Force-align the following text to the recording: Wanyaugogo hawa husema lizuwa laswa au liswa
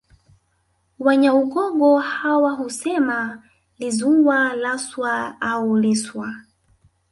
Wanyaugogo 0.99 1.97
hawa 1.99 2.51
husema 2.51 3.43
lizuwa 3.79 4.53
laswa 4.55 5.37
au 5.41 5.77
liswa 5.77 6.35